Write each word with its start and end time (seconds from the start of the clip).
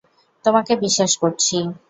তোমাকে 0.45 0.73
বিশ্বাস 0.83 1.11
করছি। 1.21 1.57